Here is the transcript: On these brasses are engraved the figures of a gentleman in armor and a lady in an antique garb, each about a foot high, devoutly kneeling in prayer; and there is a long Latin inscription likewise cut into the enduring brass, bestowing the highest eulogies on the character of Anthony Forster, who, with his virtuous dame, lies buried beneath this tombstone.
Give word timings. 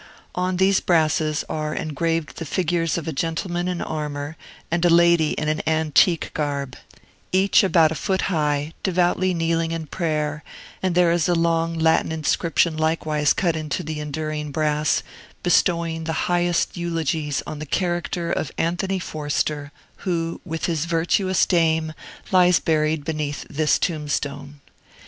On 0.33 0.57
these 0.57 0.79
brasses 0.79 1.45
are 1.47 1.75
engraved 1.75 2.37
the 2.37 2.43
figures 2.45 2.97
of 2.97 3.07
a 3.07 3.13
gentleman 3.13 3.67
in 3.67 3.83
armor 3.83 4.35
and 4.71 4.83
a 4.83 4.89
lady 4.89 5.33
in 5.33 5.47
an 5.47 5.61
antique 5.67 6.31
garb, 6.33 6.75
each 7.31 7.63
about 7.63 7.91
a 7.91 7.93
foot 7.93 8.21
high, 8.21 8.73
devoutly 8.81 9.35
kneeling 9.35 9.71
in 9.71 9.85
prayer; 9.85 10.43
and 10.81 10.95
there 10.95 11.11
is 11.11 11.29
a 11.29 11.35
long 11.35 11.75
Latin 11.75 12.11
inscription 12.11 12.75
likewise 12.77 13.31
cut 13.31 13.55
into 13.55 13.83
the 13.83 13.99
enduring 13.99 14.49
brass, 14.51 15.03
bestowing 15.43 16.05
the 16.05 16.13
highest 16.25 16.75
eulogies 16.75 17.43
on 17.45 17.59
the 17.59 17.67
character 17.67 18.31
of 18.31 18.51
Anthony 18.57 18.97
Forster, 18.97 19.71
who, 19.97 20.41
with 20.43 20.65
his 20.65 20.85
virtuous 20.85 21.45
dame, 21.45 21.93
lies 22.31 22.59
buried 22.59 23.05
beneath 23.05 23.45
this 23.51 23.77
tombstone. 23.77 24.61